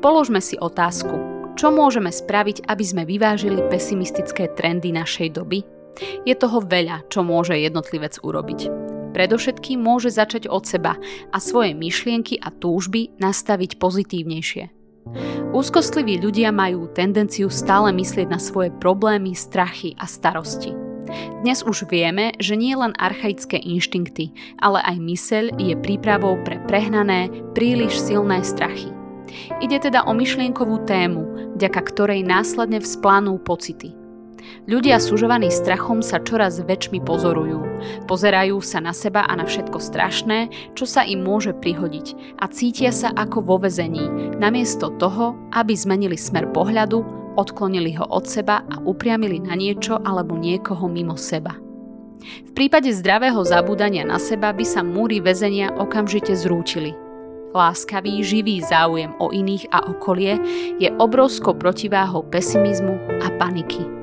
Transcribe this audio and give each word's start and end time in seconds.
Položme 0.00 0.40
si 0.40 0.56
otázku, 0.56 1.12
čo 1.60 1.68
môžeme 1.68 2.08
spraviť, 2.08 2.64
aby 2.72 2.84
sme 2.88 3.04
vyvážili 3.04 3.60
pesimistické 3.68 4.48
trendy 4.56 4.96
našej 4.96 5.36
doby? 5.36 5.60
Je 6.24 6.32
toho 6.32 6.64
veľa, 6.64 7.04
čo 7.12 7.20
môže 7.20 7.52
jednotlivec 7.52 8.16
urobiť. 8.24 8.72
Predovšetkým 9.12 9.76
môže 9.76 10.08
začať 10.08 10.48
od 10.48 10.64
seba 10.64 10.96
a 11.28 11.36
svoje 11.36 11.76
myšlienky 11.76 12.40
a 12.40 12.48
túžby 12.48 13.12
nastaviť 13.20 13.76
pozitívnejšie. 13.76 14.72
Úzkostliví 15.52 16.16
ľudia 16.16 16.48
majú 16.48 16.88
tendenciu 16.96 17.52
stále 17.52 17.92
myslieť 17.92 18.32
na 18.32 18.40
svoje 18.40 18.72
problémy, 18.80 19.36
strachy 19.36 19.92
a 20.00 20.08
starosti. 20.08 20.72
Dnes 21.44 21.60
už 21.60 21.90
vieme, 21.92 22.32
že 22.40 22.56
nie 22.56 22.72
len 22.72 22.96
archaické 22.96 23.60
inštinkty, 23.60 24.32
ale 24.64 24.80
aj 24.80 24.96
myseľ 24.96 25.44
je 25.60 25.74
prípravou 25.76 26.40
pre 26.40 26.56
prehnané, 26.64 27.28
príliš 27.52 28.00
silné 28.00 28.40
strachy. 28.46 28.99
Ide 29.62 29.90
teda 29.90 30.04
o 30.06 30.12
myšlienkovú 30.12 30.84
tému, 30.86 31.54
vďaka 31.56 31.80
ktorej 31.92 32.26
následne 32.26 32.82
vzplánú 32.82 33.38
pocity. 33.42 33.94
Ľudia 34.66 34.96
sužovaní 35.00 35.52
strachom 35.52 36.00
sa 36.00 36.20
čoraz 36.20 36.60
väčšmi 36.64 37.04
pozorujú. 37.04 37.60
Pozerajú 38.08 38.60
sa 38.60 38.80
na 38.80 38.92
seba 38.92 39.24
a 39.28 39.32
na 39.36 39.44
všetko 39.44 39.78
strašné, 39.80 40.72
čo 40.76 40.84
sa 40.88 41.04
im 41.04 41.24
môže 41.24 41.56
prihodiť 41.56 42.36
a 42.40 42.48
cítia 42.48 42.92
sa 42.92 43.12
ako 43.14 43.44
vo 43.44 43.56
vezení, 43.60 44.08
namiesto 44.36 44.92
toho, 44.96 45.36
aby 45.52 45.72
zmenili 45.76 46.16
smer 46.16 46.48
pohľadu 46.52 47.20
odklonili 47.38 47.94
ho 47.96 48.04
od 48.10 48.26
seba 48.26 48.66
a 48.68 48.82
upriamili 48.82 49.40
na 49.40 49.54
niečo 49.56 49.96
alebo 50.02 50.36
niekoho 50.36 50.90
mimo 50.90 51.14
seba. 51.16 51.56
V 52.20 52.50
prípade 52.52 52.92
zdravého 52.92 53.40
zabúdania 53.48 54.04
na 54.04 54.20
seba 54.20 54.52
by 54.52 54.64
sa 54.66 54.84
múry 54.84 55.24
väzenia 55.24 55.72
okamžite 55.72 56.36
zrútili. 56.36 56.92
Láskavý, 57.54 58.24
živý 58.24 58.62
záujem 58.62 59.14
o 59.18 59.30
iných 59.34 59.66
a 59.74 59.86
okolie 59.90 60.38
je 60.78 60.90
obrovskou 61.02 61.54
protiváhou 61.54 62.22
pesimizmu 62.22 62.98
a 63.26 63.30
paniky. 63.38 63.99